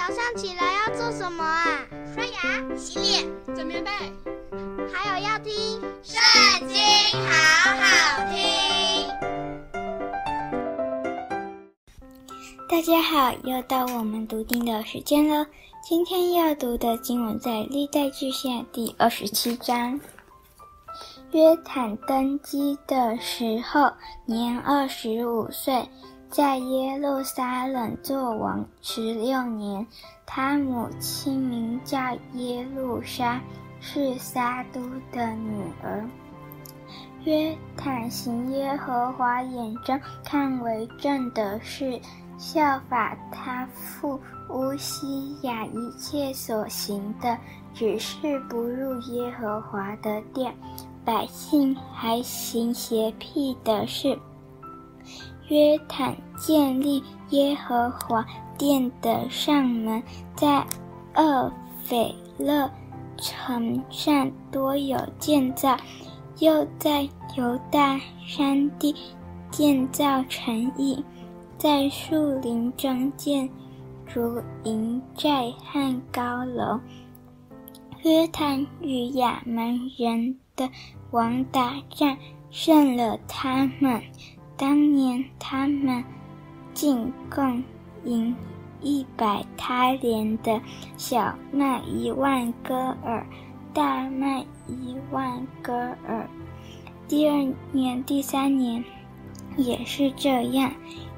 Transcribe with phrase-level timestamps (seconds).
[0.00, 1.86] 早上起来要做什么啊？
[2.14, 3.22] 刷牙、洗脸、
[3.54, 3.90] 整棉被，
[4.90, 5.52] 还有要听
[6.02, 6.18] 《圣
[6.66, 6.78] 经》，
[7.20, 7.84] 好好
[8.32, 9.06] 听。
[12.66, 15.46] 大家好，又到我们读经的时间了。
[15.86, 20.00] 今天要读的经文在《历代志下》第二十七章。
[21.32, 23.92] 约坦登基的时候，
[24.24, 25.86] 年二十五岁。
[26.30, 29.84] 在耶路撒冷作王十六年，
[30.24, 31.98] 他母亲名叫
[32.34, 33.40] 耶路撒，
[33.80, 34.80] 是撒督
[35.10, 36.08] 的女儿。
[37.24, 42.00] 约坦行耶和华眼中看为正的事，
[42.38, 44.18] 效法他父
[44.50, 47.36] 乌西雅一切所行的，
[47.74, 50.54] 只是不入耶和华的殿，
[51.04, 54.16] 百姓还行邪僻的事。
[55.50, 58.24] 约坦建立耶和华
[58.56, 60.00] 殿的上门，
[60.36, 60.64] 在
[61.16, 62.70] 厄斐勒
[63.16, 65.76] 城上多有建造，
[66.38, 67.02] 又在
[67.36, 68.94] 犹大山地
[69.50, 71.04] 建造城邑，
[71.58, 73.50] 在树林中建
[74.06, 76.78] 筑营寨和高楼。
[78.04, 80.70] 约坦与亚扪人的
[81.10, 82.16] 王打仗，
[82.50, 84.00] 胜了他们。
[84.60, 86.04] 当年他们
[86.74, 87.64] 进贡
[88.04, 88.36] 银
[88.82, 90.60] 一百他连的
[90.98, 93.26] 小麦一万戈尔，
[93.72, 95.72] 大麦一万戈
[96.06, 96.28] 尔。
[97.08, 98.84] 第二年、第三年
[99.56, 100.70] 也是这样。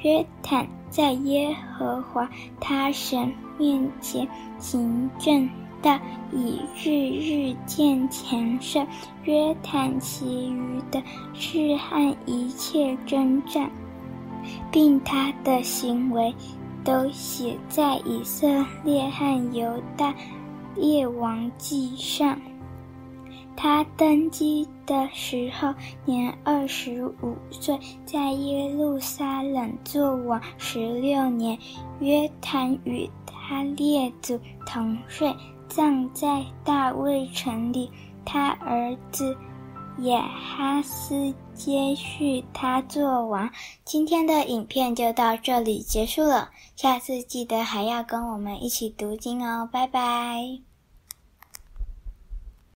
[0.00, 4.26] 约坦在耶和华他神面前
[4.58, 5.46] 行正
[6.32, 6.90] 以日
[7.50, 8.86] 日渐强盛。
[9.24, 11.02] 约坦其余的
[11.34, 13.70] 事和一切征战，
[14.70, 16.34] 并他的行为，
[16.84, 20.14] 都写在以色列和犹大
[20.76, 22.40] 列王记上。
[23.56, 25.74] 他登基的时候
[26.04, 31.58] 年二十五岁，在耶路撒冷作王十六年。
[31.98, 35.34] 约坦与他列祖同睡。
[35.68, 37.90] 葬在大卫城里，
[38.24, 39.36] 他儿子
[39.98, 43.50] 也哈斯接续他做王。
[43.84, 50.75] 今天的影片就到这里结束了，下次记得还要跟我们一起读经哦，拜拜。